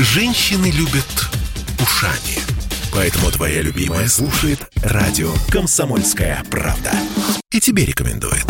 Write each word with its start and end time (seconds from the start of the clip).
Женщины 0.00 0.70
любят 0.70 1.28
ушами. 1.82 2.38
Поэтому 2.92 3.32
твоя 3.32 3.62
любимая 3.62 4.06
слушает 4.06 4.60
радио 4.76 5.32
«Комсомольская 5.50 6.44
правда». 6.48 6.92
И 7.50 7.58
тебе 7.58 7.84
рекомендует. 7.84 8.46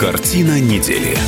Картина 0.00 0.58
недели. 0.58 1.18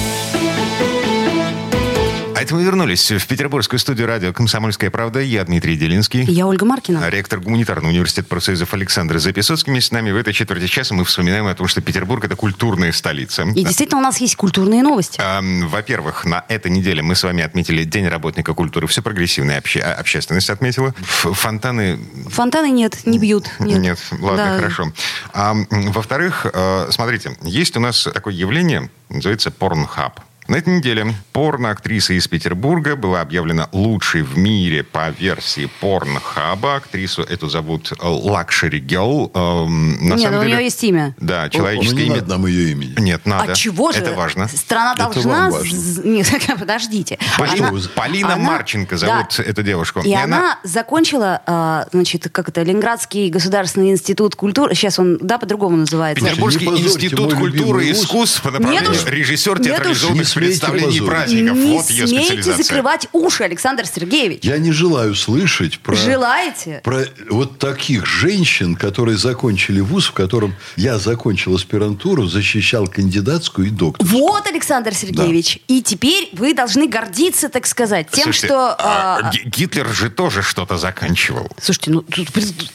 А 2.42 2.44
это 2.44 2.56
мы 2.56 2.64
вернулись 2.64 3.08
в 3.12 3.24
петербургскую 3.28 3.78
студию 3.78 4.08
радио 4.08 4.32
«Комсомольская 4.32 4.90
правда». 4.90 5.20
Я 5.20 5.44
Дмитрий 5.44 5.76
Делинский. 5.76 6.24
Я 6.24 6.48
Ольга 6.48 6.64
Маркина. 6.66 7.08
Ректор 7.08 7.38
гуманитарного 7.38 7.92
университета 7.92 8.26
профсоюзов 8.26 8.74
Александр 8.74 9.20
Записоцкий. 9.20 9.80
С 9.80 9.92
нами 9.92 10.10
в 10.10 10.16
этой 10.16 10.32
четверти 10.32 10.66
часа 10.66 10.92
мы 10.92 11.04
вспоминаем 11.04 11.46
о 11.46 11.54
том, 11.54 11.68
что 11.68 11.80
Петербург– 11.82 12.24
это 12.24 12.34
культурная 12.34 12.90
столица. 12.90 13.44
И 13.44 13.62
действительно 13.62 13.98
у 14.00 14.02
нас 14.02 14.20
есть 14.20 14.34
культурные 14.34 14.82
новости. 14.82 15.20
А, 15.22 15.40
Во-первых, 15.40 16.24
на 16.24 16.44
этой 16.48 16.72
неделе 16.72 17.00
мы 17.00 17.14
с 17.14 17.22
вами 17.22 17.44
отметили 17.44 17.84
День 17.84 18.08
работника 18.08 18.54
культуры. 18.54 18.88
Все 18.88 19.02
прогрессивная 19.02 19.60
обще- 19.60 19.78
а, 19.78 19.94
общественность 19.94 20.50
отметила. 20.50 20.92
Фонтаны... 21.00 22.00
Фонтаны 22.28 22.72
нет, 22.72 23.06
не 23.06 23.20
бьют. 23.20 23.50
Нет, 23.60 24.00
ладно, 24.18 24.44
Да. 24.46 24.56
хорошо. 24.56 24.92
А, 25.32 25.54
во-вторых, 25.70 26.44
э, 26.52 26.88
смотрите, 26.90 27.36
есть 27.44 27.76
у 27.76 27.80
нас 27.80 28.02
такое 28.12 28.34
явление, 28.34 28.90
называется 29.10 29.52
Pornhub. 29.52 30.18
На 30.48 30.56
этой 30.56 30.76
неделе 30.76 31.14
порно-актриса 31.32 32.14
из 32.14 32.26
Петербурга 32.26 32.96
была 32.96 33.20
объявлена 33.20 33.68
лучшей 33.70 34.22
в 34.22 34.36
мире 34.36 34.82
по 34.82 35.08
версии 35.10 35.70
Pornhub 35.80 36.55
а. 36.55 36.76
Актрису 36.76 37.22
эту 37.22 37.48
зовут 37.48 37.92
э, 37.92 37.94
Luxury 38.02 38.80
Girl. 38.80 39.30
Эм, 39.34 39.92
На 40.08 40.14
Нет, 40.14 40.20
самом 40.20 40.34
ну, 40.34 40.40
у 40.40 40.42
деле... 40.42 40.54
нее 40.56 40.64
есть 40.64 40.82
имя. 40.82 41.14
Да, 41.18 41.44
Ну, 41.44 41.50
человеческое 41.50 41.96
не 42.02 42.06
имя. 42.06 42.14
надо 42.16 42.28
нам 42.30 42.46
ее 42.46 42.72
имени. 42.72 42.94
Нет, 42.98 43.24
надо. 43.24 43.52
А 43.52 43.54
чего 43.54 43.92
же? 43.92 43.98
Это 44.00 44.14
важно. 44.14 44.48
Страна 44.48 44.94
Это 44.94 45.04
должна... 45.12 45.48
важно. 45.48 46.02
Нет, 46.04 46.28
подождите. 46.58 47.18
Полина, 47.38 47.68
Она- 47.68 47.80
Полина 47.94 48.34
она- 48.34 48.42
Марченко 48.42 48.96
зовут 48.96 49.34
Да. 49.38 49.44
эту 49.44 49.62
девушку. 49.62 50.00
И, 50.00 50.12
она, 50.12 50.58
закончила, 50.64 51.40
а, 51.46 51.86
значит, 51.92 52.28
как 52.32 52.48
это, 52.48 52.62
Ленинградский 52.62 53.30
государственный 53.30 53.90
институт 53.92 54.34
культуры. 54.34 54.74
Сейчас 54.74 54.98
он, 54.98 55.18
да, 55.22 55.38
по-другому 55.38 55.76
называется. 55.76 56.24
Петербургский 56.24 56.66
институт 56.66 57.32
культуры 57.34 57.86
и 57.86 57.92
искусств 57.92 58.42
по 58.42 58.50
направлению 58.50 58.92
режиссер 59.06 59.60
театрализованных 59.60 60.31
Не 60.40 60.46
смейте 60.46 60.60
представлений 60.60 60.96
и 60.96 61.00
позорить. 61.00 61.08
праздников. 61.08 61.56
Не 61.56 61.76
вот 61.76 61.90
ее 61.90 62.06
смейте 62.06 62.24
специализация. 62.26 62.64
закрывать 62.64 63.08
уши, 63.12 63.42
Александр 63.44 63.86
Сергеевич. 63.86 64.44
Я 64.44 64.58
не 64.58 64.72
желаю 64.72 65.14
слышать 65.14 65.78
про... 65.78 65.94
Желаете? 65.94 66.80
Про 66.84 67.04
вот 67.30 67.58
таких 67.58 68.06
женщин, 68.06 68.76
которые 68.76 69.16
закончили 69.16 69.80
вуз, 69.80 70.06
в 70.06 70.12
котором 70.12 70.54
я 70.76 70.98
закончил 70.98 71.54
аспирантуру, 71.54 72.26
защищал 72.26 72.86
кандидатскую 72.86 73.68
и 73.68 73.70
докторскую. 73.70 74.20
Вот, 74.22 74.46
Александр 74.46 74.94
Сергеевич. 74.94 75.58
И 75.68 75.82
теперь 75.82 76.30
вы 76.32 76.54
должны 76.54 76.88
гордиться, 76.88 77.48
так 77.48 77.66
сказать, 77.66 78.08
тем, 78.10 78.24
Слушайте, 78.24 78.46
что... 78.48 78.76
а, 78.78 79.18
а, 79.22 79.30
Ги- 79.30 79.42
Гитлер 79.44 79.88
же 79.88 80.10
тоже 80.10 80.42
что-то 80.42 80.76
заканчивал. 80.78 81.48
Слушайте, 81.60 81.90
ну 81.90 82.02
тут, 82.02 82.28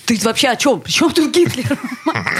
ты 0.05 0.19
вообще 0.23 0.49
о 0.49 0.55
чем? 0.55 0.81
При 0.81 0.91
чем 0.91 1.11
тут 1.11 1.33
Гитлер? 1.33 1.77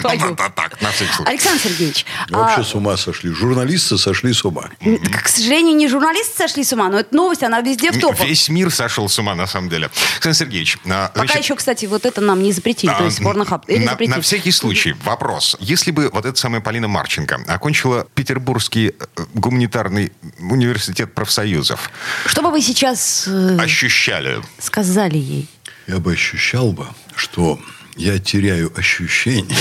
Да. 0.03 1.29
Александр 1.29 1.61
Сергеевич, 1.61 2.05
Вообще 2.29 2.61
а, 2.61 2.63
с 2.63 2.75
ума 2.75 2.97
сошли. 2.97 3.31
Журналисты 3.31 3.97
сошли 3.97 4.33
с 4.33 4.43
ума. 4.45 4.69
К 5.09 5.27
сожалению, 5.27 5.75
не 5.75 5.87
журналисты 5.87 6.37
сошли 6.37 6.63
с 6.63 6.73
ума, 6.73 6.89
но 6.89 6.99
эта 6.99 7.15
новость, 7.15 7.43
она 7.43 7.61
везде 7.61 7.91
в 7.91 7.99
топах. 7.99 8.25
Весь 8.25 8.49
мир 8.49 8.71
сошел 8.71 9.07
с 9.09 9.17
ума, 9.19 9.35
на 9.35 9.47
самом 9.47 9.69
деле. 9.69 9.89
Александр 10.13 10.37
Сергеевич, 10.37 10.77
а, 10.85 11.09
Пока 11.09 11.27
значит, 11.27 11.43
еще, 11.43 11.55
кстати, 11.55 11.85
вот 11.85 12.05
это 12.05 12.21
нам 12.21 12.41
не 12.41 12.51
запретили, 12.51 12.91
то 12.91 12.99
а, 12.99 13.05
есть 13.05 13.21
порнохаб. 13.21 13.67
На, 13.67 13.91
запретили. 13.91 14.15
на 14.15 14.21
всякий 14.21 14.51
случай 14.51 14.93
вопрос. 15.03 15.55
Если 15.59 15.91
бы 15.91 16.09
вот 16.11 16.25
эта 16.25 16.37
самая 16.37 16.61
Полина 16.61 16.87
Марченко 16.87 17.41
окончила 17.47 18.07
Петербургский 18.15 18.89
э, 18.89 19.25
гуманитарный 19.33 20.11
университет 20.39 21.13
профсоюзов, 21.13 21.91
Что 22.25 22.41
бы 22.41 22.51
вы 22.51 22.61
сейчас 22.61 23.25
э, 23.27 23.57
ощущали? 23.59 24.41
сказали 24.59 25.17
ей? 25.17 25.47
Я 25.87 25.97
бы 25.99 26.11
ощущал 26.13 26.73
бы, 26.73 26.85
что 27.15 27.59
я 27.97 28.19
теряю 28.19 28.71
ощущение 28.75 29.57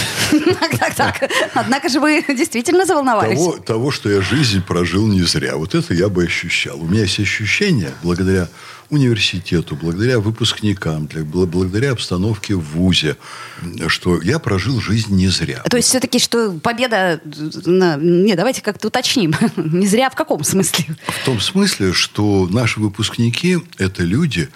Так, 0.61 0.79
так, 0.79 0.95
так. 0.95 1.31
Однако 1.55 1.89
же 1.89 2.01
вы 2.01 2.25
действительно 2.29 2.85
заволновались. 2.87 3.39
того, 3.39 3.57
того, 3.59 3.91
что 3.91 4.11
я 4.11 4.21
жизнь 4.21 4.63
прожил 4.63 5.07
не 5.07 5.23
зря. 5.23 5.57
Вот 5.57 5.75
это 5.75 5.95
я 5.95 6.09
бы 6.09 6.25
ощущал. 6.25 6.81
У 6.81 6.87
меня 6.87 7.03
есть 7.03 7.19
ощущение, 7.19 7.93
благодаря 8.03 8.49
университету, 8.91 9.77
благодаря 9.77 10.19
выпускникам, 10.21 11.07
для- 11.07 11.23
бл- 11.23 11.47
благодаря 11.47 11.93
обстановке 11.93 12.55
в 12.55 12.61
ВУЗе, 12.61 13.17
что 13.89 14.21
я 14.23 14.39
прожил 14.39 14.81
жизнь 14.81 15.15
не 15.15 15.29
зря. 15.29 15.63
То 15.69 15.77
есть 15.77 15.89
все-таки, 15.89 16.19
что 16.19 16.53
победа... 16.53 17.21
на- 17.65 17.97
Не, 17.97 18.35
давайте 18.35 18.63
как-то 18.63 18.89
уточним. 18.89 19.35
Не 19.57 19.87
зря 19.87 20.11
в 20.11 20.15
каком 20.15 20.45
смысле? 20.45 20.97
В 21.07 21.25
том 21.25 21.41
смысле, 21.41 21.93
что 21.93 22.47
наши 22.51 22.81
выпускники– 22.81 23.59
это 23.79 24.03
люди, 24.03 24.49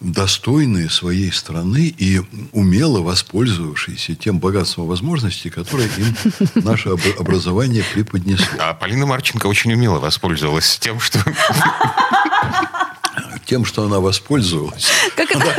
достойные 0.00 0.88
своей 0.90 1.30
страны 1.32 1.94
и 1.96 2.20
умело 2.52 3.00
воспользовавшиеся 3.00 4.14
тем 4.14 4.38
богатством 4.38 4.86
возможностей, 4.86 5.50
которые 5.50 5.88
им 5.98 6.14
наше 6.64 6.88
об- 6.90 7.00
образование 7.18 7.84
преподнесло. 7.94 8.46
А 8.58 8.74
Полина 8.74 9.06
Марченко 9.06 9.46
очень 9.46 9.72
умело 9.72 9.98
воспользовалась 9.98 10.78
тем, 10.78 10.98
что... 11.00 11.18
Тем, 13.50 13.64
что 13.64 13.82
она 13.82 13.98
воспользовалась. 13.98 14.86
Как 15.16 15.28
это? 15.32 15.56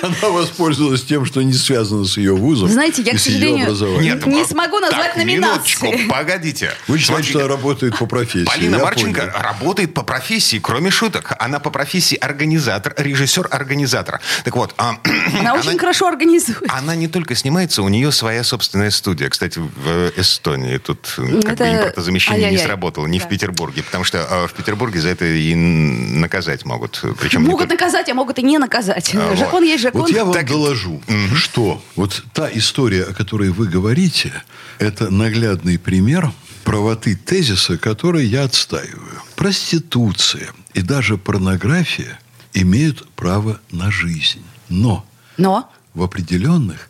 Она 0.00 0.28
воспользовалась 0.28 1.02
тем, 1.02 1.24
что 1.26 1.42
не 1.42 1.52
связано 1.54 2.04
с 2.04 2.16
ее 2.16 2.36
вузом 2.36 2.68
знаете, 2.68 3.02
я, 3.02 3.14
к 3.14 3.18
сожалению. 3.18 3.68
Нет. 4.00 4.24
Не 4.26 4.44
смогу 4.44 4.78
назвать 4.78 5.08
так, 5.08 5.16
номинации. 5.16 5.76
минуточку, 5.82 6.08
погодите. 6.08 6.70
Вы 6.86 6.98
считаете, 6.98 7.30
что 7.30 7.40
она 7.40 7.48
работает 7.48 7.98
по 7.98 8.06
профессии. 8.06 8.44
Полина 8.46 8.76
я 8.76 8.82
Марченко 8.84 9.20
понял. 9.22 9.32
работает 9.42 9.92
по 9.92 10.04
профессии, 10.04 10.60
кроме 10.62 10.92
шуток. 10.92 11.32
Она 11.40 11.58
по 11.58 11.70
профессии 11.70 12.14
организатор, 12.14 12.94
режиссер-организатор. 12.96 14.20
Так 14.44 14.54
вот, 14.54 14.72
а, 14.78 14.94
Она 15.40 15.54
очень 15.54 15.76
хорошо 15.78 16.06
организует. 16.06 16.62
Она 16.68 16.94
не 16.94 17.08
только 17.08 17.34
снимается, 17.34 17.82
у 17.82 17.88
нее 17.88 18.12
своя 18.12 18.44
собственная 18.44 18.92
студия. 18.92 19.28
Кстати, 19.28 19.58
в 19.58 20.12
Эстонии 20.16 20.78
тут 20.78 21.12
м, 21.18 21.42
как 21.42 21.54
Это- 21.54 21.64
бы 21.64 21.70
импортозамещение 21.70 22.38
не 22.38 22.44
ай-яй-яй. 22.46 22.66
сработало, 22.66 23.08
не 23.08 23.18
в 23.18 23.24
Да. 23.24 23.28
Петербурге, 23.30 23.82
потому 23.82 24.04
что 24.04 24.18
э, 24.18 24.46
в 24.46 24.52
Петербурге 24.52 25.00
за 25.00 25.08
это 25.08 25.24
и 25.24 25.56
наказать 25.56 26.64
могут. 26.64 27.02
Причем 27.18 27.31
не 27.40 27.46
Могут 27.46 27.68
только- 27.68 27.74
наказать, 27.84 28.08
а 28.08 28.14
могут 28.14 28.38
и 28.38 28.42
не 28.42 28.58
наказать. 28.58 29.14
А, 29.14 29.36
Закон 29.36 29.60
вот. 29.60 29.66
есть 29.68 29.82
закон. 29.82 30.00
Вот 30.02 30.10
я 30.10 30.24
вам 30.24 30.34
Так- 30.34 30.46
доложу, 30.48 31.02
что 31.34 31.82
вот 31.96 32.24
та 32.32 32.48
история, 32.52 33.04
о 33.04 33.14
которой 33.14 33.50
вы 33.50 33.66
говорите, 33.66 34.32
это 34.78 35.10
наглядный 35.10 35.78
пример 35.78 36.32
правоты 36.64 37.16
тезиса, 37.16 37.76
который 37.78 38.26
я 38.26 38.44
отстаиваю. 38.44 39.20
Проституция 39.36 40.48
и 40.74 40.82
даже 40.82 41.16
порнография 41.18 42.18
имеют 42.54 43.08
право 43.14 43.60
на 43.70 43.90
жизнь. 43.90 44.42
Но 44.68 45.04
Но 45.38 45.70
в 45.94 46.02
определенных, 46.02 46.88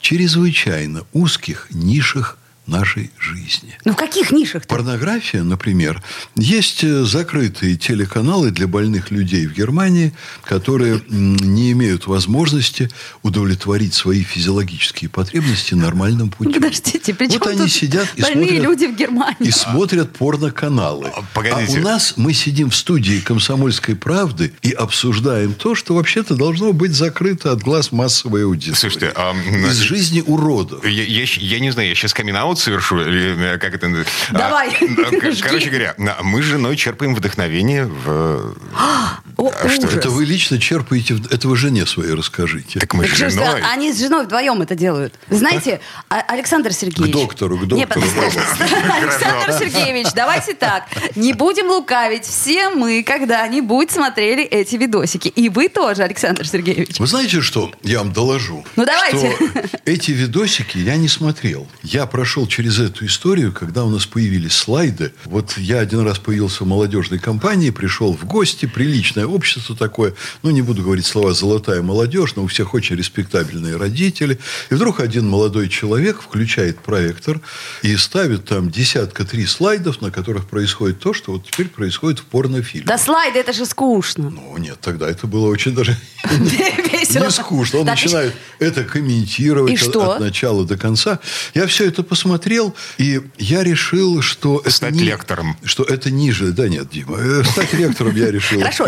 чрезвычайно 0.00 1.04
узких 1.12 1.68
нишах 1.70 2.38
нашей 2.66 3.10
жизни. 3.18 3.76
ну 3.84 3.92
в 3.92 3.96
каких 3.96 4.30
нишах-то? 4.30 4.68
Порнография, 4.68 5.42
например, 5.42 6.02
есть 6.36 6.84
э, 6.84 7.04
закрытые 7.04 7.76
телеканалы 7.76 8.50
для 8.50 8.68
больных 8.68 9.10
людей 9.10 9.46
в 9.46 9.52
Германии, 9.52 10.12
которые 10.44 11.02
не 11.08 11.72
имеют 11.72 12.06
возможности 12.06 12.88
удовлетворить 13.22 13.94
свои 13.94 14.22
физиологические 14.22 15.10
потребности 15.10 15.74
нормальным 15.74 16.30
путем. 16.30 16.54
Подождите, 16.54 17.14
при 17.14 17.26
вот 17.26 17.46
они 17.48 17.58
тут 17.58 17.72
сидят 17.72 18.08
и 18.14 18.22
больные 18.22 18.48
смотрят, 18.48 18.62
люди 18.62 18.86
в 18.86 18.96
Германии? 18.96 19.36
и 19.40 19.50
смотрят 19.50 20.16
порноканалы. 20.16 21.10
А, 21.14 21.22
погодите. 21.34 21.78
А 21.78 21.80
у 21.80 21.82
нас 21.82 22.14
мы 22.16 22.32
сидим 22.32 22.70
в 22.70 22.76
студии 22.76 23.18
«Комсомольской 23.20 23.96
правды» 23.96 24.52
и 24.62 24.70
обсуждаем 24.70 25.54
то, 25.54 25.74
что 25.74 25.94
вообще-то 25.94 26.36
должно 26.36 26.72
быть 26.72 26.92
закрыто 26.92 27.50
от 27.50 27.62
глаз 27.62 27.90
массовой 27.90 28.44
аудитории. 28.44 28.76
Слушайте, 28.76 29.12
а, 29.16 29.34
Из 29.34 29.78
жизни 29.78 30.22
уродов. 30.24 30.86
Я, 30.86 31.02
я 31.02 31.24
я 31.24 31.60
не 31.60 31.70
знаю, 31.70 31.88
я 31.88 31.94
сейчас 31.94 32.14
камин 32.14 32.36
совершу, 32.58 33.00
или 33.00 33.54
э, 33.54 33.58
как 33.58 33.74
это... 33.74 33.88
называется? 33.88 34.12
Давай, 34.32 34.68
А, 34.80 35.10
э. 35.10 35.42
Короче 35.42 35.68
говоря, 35.68 35.94
мы 36.22 36.42
с 36.42 36.44
женой 36.44 36.76
черпаем 36.76 37.14
вдохновение 37.14 37.86
в... 37.86 38.54
О, 39.36 39.51
А 39.64 39.68
что 39.68 39.86
ужас. 39.86 39.98
Это 39.98 40.10
вы 40.10 40.24
лично 40.24 40.58
черпаете, 40.58 41.18
это 41.30 41.48
вы 41.48 41.56
жене 41.56 41.86
своей 41.86 42.12
расскажите. 42.14 42.80
Так 42.80 42.94
мы 42.94 43.04
Так 43.04 43.14
с 43.14 43.18
женой... 43.18 43.62
Они 43.72 43.92
с 43.92 43.98
женой 43.98 44.24
вдвоем 44.24 44.60
это 44.62 44.74
делают. 44.74 45.14
Знаете, 45.30 45.80
а- 46.08 46.20
Александр 46.20 46.72
Сергеевич... 46.72 47.12
К 47.14 47.18
доктору, 47.18 47.58
к 47.58 47.62
Нет, 47.62 47.88
доктору. 47.88 48.06
подождите. 48.06 48.42
Александр 48.92 49.52
Сергеевич, 49.58 50.12
давайте 50.14 50.54
так. 50.54 50.84
Не 51.16 51.32
будем 51.32 51.68
лукавить. 51.68 52.24
Все 52.24 52.70
мы 52.70 53.02
когда-нибудь 53.02 53.90
смотрели 53.90 54.42
эти 54.42 54.76
видосики. 54.76 55.28
И 55.28 55.48
вы 55.48 55.68
тоже, 55.68 56.02
Александр 56.02 56.46
Сергеевич. 56.46 56.98
Вы 56.98 57.06
знаете, 57.06 57.40
что 57.40 57.70
я 57.82 57.98
вам 57.98 58.12
доложу? 58.12 58.64
Ну, 58.76 58.84
давайте. 58.84 59.36
Что 59.36 59.62
эти 59.84 60.10
видосики 60.12 60.78
я 60.78 60.96
не 60.96 61.08
смотрел. 61.08 61.68
Я 61.82 62.06
прошел 62.06 62.46
через 62.46 62.78
эту 62.78 63.06
историю, 63.06 63.52
когда 63.52 63.84
у 63.84 63.90
нас 63.90 64.06
появились 64.06 64.52
слайды. 64.54 65.12
Вот 65.24 65.56
я 65.58 65.78
один 65.78 66.00
раз 66.00 66.18
появился 66.18 66.64
в 66.64 66.66
молодежной 66.66 67.18
компании, 67.18 67.70
пришел 67.70 68.12
в 68.16 68.24
гости, 68.24 68.66
приличное 68.66 69.26
общество. 69.26 69.51
Общество 69.52 69.76
такое, 69.76 70.14
ну, 70.42 70.50
не 70.50 70.62
буду 70.62 70.82
говорить 70.82 71.04
слова 71.06 71.32
«золотая 71.34 71.82
молодежь», 71.82 72.34
но 72.36 72.44
у 72.44 72.46
всех 72.46 72.74
очень 72.74 72.96
респектабельные 72.96 73.76
родители. 73.76 74.38
И 74.70 74.74
вдруг 74.74 75.00
один 75.00 75.28
молодой 75.28 75.68
человек 75.68 76.20
включает 76.22 76.78
проектор 76.80 77.40
и 77.82 77.96
ставит 77.96 78.46
там 78.46 78.70
десятка 78.70 79.24
три 79.24 79.46
слайдов, 79.46 80.00
на 80.00 80.10
которых 80.10 80.48
происходит 80.48 81.00
то, 81.00 81.12
что 81.12 81.32
вот 81.32 81.46
теперь 81.50 81.68
происходит 81.68 82.20
в 82.20 82.24
порнофильме. 82.24 82.86
Да 82.86 82.98
слайды, 82.98 83.38
это 83.38 83.52
же 83.52 83.66
скучно. 83.66 84.30
Ну, 84.30 84.56
нет, 84.58 84.78
тогда 84.80 85.08
это 85.08 85.26
было 85.26 85.48
очень 85.48 85.74
даже 85.74 85.96
Весело. 86.38 87.24
не 87.24 87.30
скучно. 87.30 87.80
Он 87.80 87.86
начинает 87.86 88.34
это 88.58 88.84
комментировать 88.84 89.82
от- 89.82 90.20
начала 90.20 90.64
до 90.64 90.76
конца. 90.76 91.18
Я 91.54 91.66
все 91.66 91.86
это 91.86 92.02
посмотрел, 92.02 92.74
и 92.98 93.20
я 93.38 93.62
решил, 93.62 94.22
что... 94.22 94.62
Стать 94.66 94.94
лектором. 94.96 95.56
Что 95.64 95.82
это 95.84 96.10
ниже... 96.10 96.52
Да 96.52 96.68
нет, 96.68 96.88
Дима, 96.90 97.18
э, 97.18 97.44
стать 97.44 97.72
лектором 97.74 98.14
я 98.16 98.30
решил 98.30 98.60
Хорошо, 98.60 98.86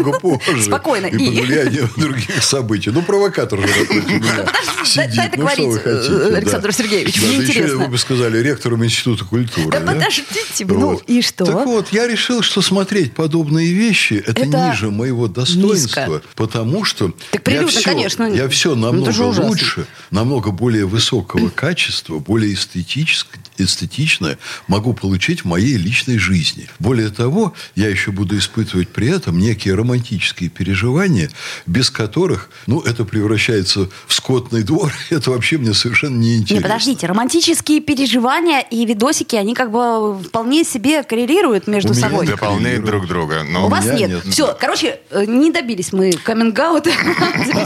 намного 0.00 0.18
позже. 0.20 0.62
Спокойно, 0.62 1.06
И 1.06 1.16
и- 1.16 1.36
под 1.36 1.46
влиянием 1.46 1.90
других 1.96 2.42
событий. 2.42 2.90
Ну, 2.90 3.02
провокатор 3.02 3.60
же 3.60 3.68
сидит. 4.84 5.14
дай 5.16 5.30
Ну, 5.36 5.48
что 5.48 5.62
вы 5.66 5.78
договорить, 5.78 5.82
хотите? 5.82 6.12
э. 6.12 6.36
Александр 6.36 6.72
Сергеевич, 6.72 7.20
мне 7.22 7.36
интересно. 7.36 7.78
вы 7.78 7.88
бы 7.88 7.98
сказали 7.98 8.38
ректором 8.38 8.84
Института 8.84 9.24
культуры. 9.24 9.70
Да 9.70 9.80
подождите 9.80 10.64
ну 10.66 11.00
и 11.06 11.22
что? 11.22 11.44
Так 11.44 11.66
вот, 11.66 11.88
я 11.92 12.06
решил, 12.06 12.42
что 12.42 12.62
смотреть 12.62 13.14
подобные 13.14 13.72
вещи 13.72 14.22
это, 14.26 14.44
ниже 14.46 14.90
моего 14.90 15.28
достоинства, 15.28 16.22
потому 16.34 16.84
что 16.84 17.12
я 17.32 18.48
все, 18.48 18.74
Ну, 18.74 18.92
намного 18.92 19.40
лучше, 19.40 19.86
намного 20.10 20.50
более 20.50 20.86
высокого 20.86 21.48
качества, 21.54 22.18
более 22.18 22.54
эстетическое, 22.54 23.40
эстетичное 23.58 24.38
могу 24.68 24.92
получить 24.94 25.42
в 25.42 25.44
моей 25.46 25.76
личной 25.76 26.18
жизни. 26.18 26.68
Более 26.78 27.10
того, 27.10 27.54
я 27.74 27.88
еще 27.88 28.10
буду 28.10 28.36
испытывать 28.38 28.88
при 28.88 29.08
этом 29.08 29.38
некие 29.38 29.74
романтические 29.94 30.48
переживания, 30.50 31.30
без 31.66 31.90
которых, 31.90 32.48
ну, 32.66 32.80
это 32.80 33.04
превращается 33.04 33.88
в 34.06 34.14
скотный 34.14 34.62
двор. 34.62 34.92
Это 35.10 35.30
вообще 35.32 35.58
мне 35.58 35.74
совершенно 35.74 36.16
Не, 36.16 36.36
неинтересно. 36.36 36.68
подождите, 36.68 37.06
романтические 37.06 37.80
переживания 37.80 38.60
и 38.60 38.84
видосики, 38.86 39.34
они 39.36 39.54
как 39.54 39.70
бы 39.72 40.22
вполне 40.22 40.62
себе 40.64 41.02
коррелируют 41.02 41.66
между 41.66 41.92
У 41.92 41.96
меня 41.96 42.08
собой. 42.08 42.26
нет. 42.26 42.36
Дополняют 42.36 42.84
друг 42.84 43.06
друга. 43.08 43.42
Но 43.48 43.66
У 43.66 43.68
вас 43.68 43.84
меня 43.84 43.98
нет. 44.06 44.24
нет. 44.24 44.32
Все, 44.32 44.56
короче, 44.58 45.00
э, 45.10 45.24
не 45.26 45.50
добились 45.50 45.92
мы 45.92 46.12
каминг-аута. 46.24 46.90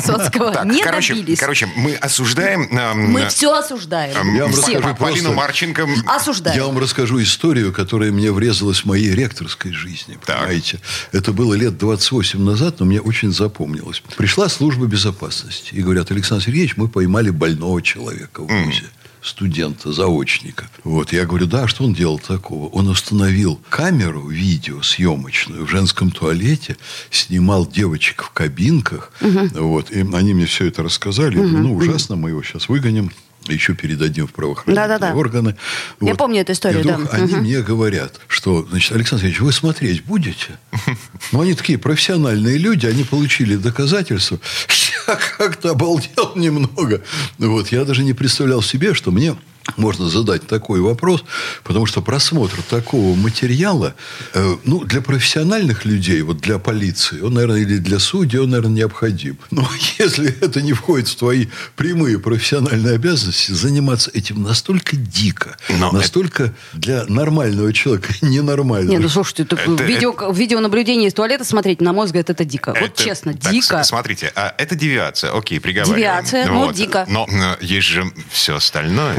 Так, 0.07 0.65
Не 0.65 0.83
короче, 0.83 1.15
добились. 1.15 1.39
короче, 1.39 1.69
мы 1.77 1.95
осуждаем... 1.95 2.63
эм, 2.77 3.13
Мы 3.13 3.27
все 3.29 3.53
осуждаем. 3.53 4.17
эм, 4.17 4.35
Я 4.35 4.45
вам 4.45 4.53
расскажу 4.55 4.95
Полину. 4.99 5.33
Марченко. 5.35 5.87
Осуждаем. 6.07 6.57
Я 6.57 6.67
вам 6.67 6.79
расскажу 6.79 7.23
историю, 7.23 7.73
которая 7.73 8.11
мне 8.13 8.33
врезалась 8.33 8.81
в 8.81 8.85
моей 8.87 9.11
ректорской 9.15 9.73
жизни. 9.73 10.19
Понимаете? 10.25 10.81
Это 11.13 11.33
было 11.33 11.55
лет 11.55 11.77
28 11.79 12.14
назад, 12.45 12.81
но 12.81 12.87
мне 12.87 13.01
очень 13.01 13.33
запомнилось. 13.33 14.03
Пришла 14.17 14.49
служба 14.49 14.87
безопасности 14.87 15.75
и 15.75 15.83
говорят, 15.83 16.11
Александр 16.11 16.45
Сергеевич, 16.45 16.77
мы 16.77 16.89
поймали 16.89 17.31
больного 17.31 17.83
человека 17.83 18.43
в 18.43 18.47
ВУЗе. 18.49 18.85
студента, 19.25 19.93
заочника. 19.93 20.69
Вот, 20.85 21.13
я 21.13 21.25
говорю, 21.25 21.47
да, 21.47 21.63
а 21.65 21.69
что 21.69 21.85
он 21.85 21.95
делал 21.95 22.19
такого? 22.19 22.69
Он 22.69 22.89
установил 22.89 23.59
камеру, 23.71 24.29
видео 24.29 24.83
съемочную 24.83 25.65
в 25.65 25.71
женском 25.71 26.11
туалете, 26.11 26.77
снимал 27.11 27.67
девочек 27.67 28.23
в 28.23 28.31
кабинках. 28.31 29.11
Вот, 29.21 29.91
и 29.91 30.01
они 30.01 30.35
мне 30.35 30.47
все 30.47 30.67
это 30.67 30.83
рассказали. 30.83 31.37
Я 31.39 31.43
говорю, 31.43 31.59
ну, 31.59 31.75
ужасно, 31.75 32.17
мы 32.17 32.31
его 32.31 32.43
сейчас 32.43 32.69
выгоним. 32.69 33.11
Еще 33.53 33.75
передадим 33.75 34.27
в 34.27 34.33
правоохранительные 34.33 34.89
Да-да-да. 34.89 35.15
органы. 35.15 35.57
Я 36.01 36.15
помню 36.15 36.41
эту 36.41 36.53
историю, 36.53 36.81
И 36.81 36.83
вдруг 36.85 37.11
да. 37.11 37.17
они 37.17 37.35
мне 37.37 37.61
говорят, 37.63 38.21
что, 38.29 38.67
значит, 38.69 38.93
Александр 38.93 39.27
Ильич, 39.27 39.41
вы 39.41 39.53
смотреть 39.53 40.05
будете? 40.05 40.59
Ну, 41.33 41.41
они 41.41 41.55
такие 41.55 41.79
профессиональные 41.79 42.59
люди, 42.59 42.87
они 42.87 43.03
получили 43.03 43.57
доказательства. 43.57 44.39
Я 45.09 45.17
как-то 45.17 45.71
обалдел 45.71 46.33
немного. 46.37 47.03
Вот, 47.39 47.69
я 47.69 47.85
даже 47.85 48.05
не 48.05 48.13
представлял 48.13 48.63
себе, 48.63 48.95
что 48.95 49.11
мне 49.11 49.37
можно 49.77 50.09
задать 50.09 50.47
такой 50.47 50.81
вопрос, 50.81 51.25
потому 51.63 51.87
что 51.87 52.03
просмотр 52.03 52.63
такого 52.63 53.15
материала, 53.17 53.95
э, 54.33 54.57
ну, 54.65 54.85
для 54.85 55.01
профессиональных 55.01 55.85
людей, 55.85 56.23
вот 56.23 56.39
для 56.41 56.59
полиции, 56.59 57.21
он, 57.21 57.35
наверное, 57.35 57.61
или 57.61 57.79
для 57.79 57.99
судей, 57.99 58.41
он, 58.41 58.51
наверное, 58.51 58.77
необходим. 58.77 59.39
Но 59.51 59.69
если 59.99 60.35
это 60.41 60.63
не 60.63 60.73
входит 60.73 61.09
в 61.09 61.17
твои 61.17 61.47
прямые 61.77 62.19
профессиональные 62.19 62.95
обязанности, 62.95 63.53
заниматься 63.53 64.11
этим 64.15 64.43
настолько 64.43 64.97
дико, 64.97 65.57
Но 65.69 65.91
настолько 65.93 66.53
для 66.73 67.05
нормального 67.07 67.73
человека 67.73 68.13
ненормально. 68.23 68.91
Не, 68.91 68.99
ну 68.99 69.09
слушайте, 69.09 69.45
так 69.45 69.61
Это- 69.67 69.83
видео, 69.85 70.15
видеонаблюдение 70.33 71.09
из 71.09 71.15
туалета 71.15 71.45
смотреть, 71.45 71.81
на 71.81 71.93
мой 71.93 72.07
взгляд, 72.07 72.31
это 72.31 72.45
дико. 72.45 72.69
вот 72.79 72.91
Это- 72.91 73.03
честно, 73.03 73.35
так, 73.35 73.53
дико. 73.53 73.83
смотрите, 73.85 74.33
а, 74.35 74.55
это 74.59 74.75
девиация, 74.75 75.33
окей, 75.37 75.61
приговариваем. 75.61 75.99
Девиация, 76.01 76.47
ну, 76.49 76.73
дико. 76.73 77.05
Но 77.09 77.27
э, 77.31 77.57
есть 77.65 77.87
же 77.87 78.05
все 78.31 78.57
остальное. 78.57 79.15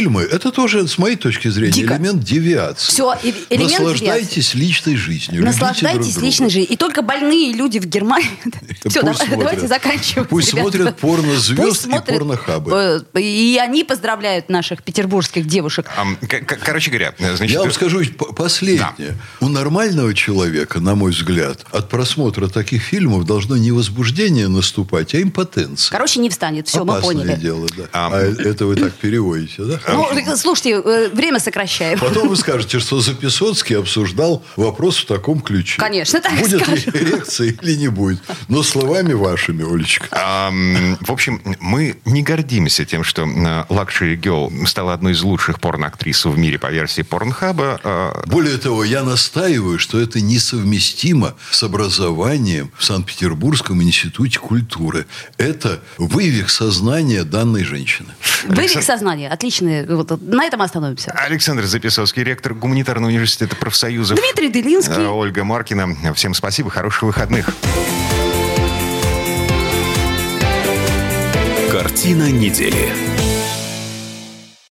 Порнофильмы– 0.00 0.22
это 0.32 0.50
тоже, 0.50 0.86
с 0.88 0.98
моей 0.98 1.16
точки 1.16 1.48
зрения, 1.48 1.72
Дико. 1.72 1.94
элемент 1.94 2.22
девиации. 2.24 2.90
Всё, 2.90 3.14
и- 3.22 3.34
элемент 3.50 3.72
Наслаждайтесь 3.80 4.54
личной 4.54 4.96
жизнью. 4.96 5.44
Наслаждайтесь 5.44 6.14
друг 6.14 6.24
личной 6.24 6.48
жизнью. 6.50 6.70
И 6.72 6.76
только 6.76 7.02
больные 7.02 7.52
люди 7.52 7.78
в 7.78 7.86
Германии... 7.86 8.30
Все, 8.88 9.02
давайте 9.02 9.66
заканчивать. 9.68 10.28
Пусть 10.28 10.52
ребята. 10.54 10.70
смотрят 10.70 10.96
порнозвезд 10.98 11.62
Пусть 11.62 11.80
и 11.80 11.84
смотрят, 11.90 12.06
порнохабы. 12.18 13.02
э, 13.14 13.20
И 13.20 13.58
они 13.62 13.84
поздравляют 13.84 14.48
наших 14.48 14.82
петербургских 14.82 15.46
девушек. 15.46 15.86
Короче 16.62 16.90
говоря, 16.90 17.14
значит... 17.18 17.50
Я 17.50 17.60
вам 17.60 17.68
э, 17.68 17.72
скажу 17.72 18.02
последнее. 18.36 19.18
У 19.40 19.48
нормального 19.48 20.14
человека, 20.14 20.80
на 20.80 20.94
мой 20.94 21.10
взгляд, 21.12 21.64
от 21.72 21.88
просмотра 21.88 22.48
таких 22.48 22.82
фильмов 22.82 23.26
должно 23.26 23.56
не 23.56 23.70
возбуждение 23.72 24.48
наступать, 24.48 25.14
а 25.14 25.20
импотенция. 25.22 25.90
Короче, 25.92 26.20
не 26.20 26.30
встанет. 26.30 26.68
Все, 26.68 26.84
мы 26.84 26.94
Опасное 26.94 27.16
поняли. 27.24 27.36
дело, 27.40 27.66
да. 27.76 27.84
А, 27.92 28.10
А, 28.12 28.20
это 28.20 28.66
вы 28.66 28.76
так 28.76 28.92
переводите, 28.94 29.62
да? 29.64 29.80
Ну, 29.94 30.36
слушайте, 30.36 30.80
э, 30.84 31.08
время 31.12 31.38
сокращаем. 31.40 31.98
Потом 31.98 32.28
вы 32.28 32.36
скажете, 32.44 32.78
что 32.80 33.00
Записоцкий 33.00 33.76
обсуждал 33.76 34.42
вопрос 34.56 34.98
в 34.98 35.06
таком 35.06 35.40
ключе. 35.40 35.80
Конечно, 35.80 36.20
так 36.20 36.32
Будет 36.38 36.62
скажем. 36.62 36.92
ли 36.94 37.00
эрекция 37.00 37.54
или 37.60 37.74
не 37.76 37.88
будет. 37.88 38.20
Но 38.48 38.62
словами 38.62 39.12
вашими, 39.12 39.64
Олечка. 39.70 40.06
Ам, 40.10 40.96
В 41.00 41.10
общем, 41.10 41.40
мы 41.60 41.96
не 42.04 42.22
гордимся 42.22 42.84
тем, 42.84 43.04
что 43.04 43.22
э, 43.22 43.64
Luxury 43.68 44.16
Girl 44.16 44.52
стала 44.66 44.92
одной 44.94 45.12
из 45.12 45.22
лучших 45.22 45.60
порноактрис 45.60 46.24
в 46.24 46.36
мире 46.38 46.58
по 46.58 46.70
версии 46.70 47.02
Порнхаба. 47.02 47.80
А, 47.82 48.22
Более 48.26 48.58
того, 48.58 48.84
я 48.84 49.02
настаиваю, 49.02 49.78
что 49.78 50.00
это 50.00 50.20
несовместимо 50.20 51.34
с 51.50 51.62
образованием 51.62 52.70
в 52.76 52.84
Санкт-Петербургском 52.84 53.82
институте 53.82 54.38
культуры. 54.38 55.06
Это 55.38 55.80
вывих 55.98 56.50
сознания 56.50 57.24
данной 57.24 57.64
женщины. 57.64 58.08
Вывих 58.46 58.82
сознания. 58.82 59.30
Вот, 59.88 60.20
на 60.20 60.44
этом 60.44 60.62
остановимся. 60.62 61.12
Александр 61.12 61.64
Записовский, 61.64 62.22
ректор 62.22 62.54
гуманитарного 62.54 63.10
университета 63.10 63.56
профсоюзов. 63.56 64.18
Дмитрий 64.18 64.50
Делинский. 64.50 65.02
Э, 65.02 65.08
Ольга 65.08 65.44
Маркина. 65.44 66.14
Всем 66.14 66.34
спасибо, 66.34 66.70
хороших 66.70 67.02
выходных. 67.02 67.48
Картина 71.70 72.30
недели. 72.30 73.09